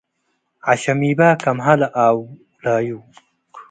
ዐሸሚበ 0.71 1.19
ከምሀ 1.41 1.65
ለኣውላዩ 1.81 2.87